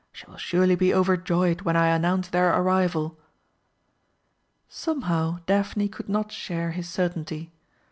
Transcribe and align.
She 0.11 0.25
will 0.25 0.37
surely 0.37 0.73
be 0.73 0.95
overjoyed 0.95 1.61
when 1.61 1.75
I 1.75 1.89
announce 1.89 2.27
their 2.29 2.59
arrival." 2.59 3.19
Somehow 4.67 5.41
Daphne 5.45 5.89
could 5.89 6.09
not 6.09 6.31
share 6.31 6.71
his 6.71 6.89
certainty. 6.89 7.51